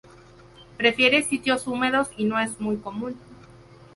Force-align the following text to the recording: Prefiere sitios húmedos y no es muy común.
Prefiere 0.79 1.21
sitios 1.21 1.67
húmedos 1.67 2.09
y 2.17 2.25
no 2.25 2.39
es 2.39 2.59
muy 2.59 2.77
común. 2.77 3.15